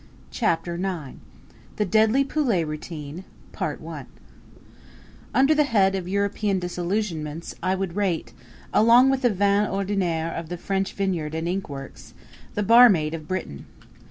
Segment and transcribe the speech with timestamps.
[0.31, 1.17] Chapter IX
[1.75, 3.23] The Deadly Poulet Routine
[5.31, 8.33] Under the head of European disillusionments I would rate,
[8.73, 12.13] along with the vin ordinaire of the French vineyard and inkworks,
[12.55, 13.67] the barmaid of Britain.